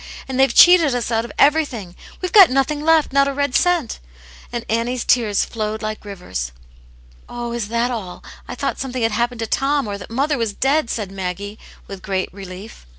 [0.27, 1.95] And they've cheated us out of everything.
[2.23, 6.51] We've got nothing left, not a red cent." * And Annie's tears flowed like rivers."
[7.29, 8.23] Oh, is that all?
[8.47, 11.59] I thought something had hap pened to Tom, or that mother was dead," said Maggie,
[11.87, 12.87] with great relief.